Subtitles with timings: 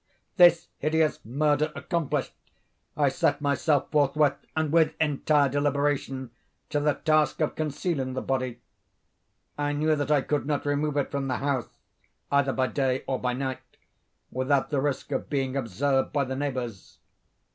[0.35, 2.33] This hideous murder accomplished,
[2.97, 6.31] I set myself forthwith, and with entire deliberation,
[6.71, 8.61] to the task of concealing the body.
[9.59, 11.69] I knew that I could not remove it from the house,
[12.31, 13.61] either by day or by night,
[14.31, 16.97] without the risk of being observed by the neighbors.